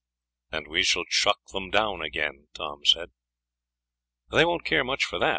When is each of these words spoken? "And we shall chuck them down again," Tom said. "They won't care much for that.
"And 0.51 0.67
we 0.67 0.81
shall 0.81 1.03
chuck 1.07 1.37
them 1.51 1.69
down 1.69 2.01
again," 2.01 2.47
Tom 2.55 2.83
said. 2.85 3.11
"They 4.31 4.43
won't 4.45 4.65
care 4.65 4.83
much 4.83 5.05
for 5.05 5.19
that. 5.19 5.29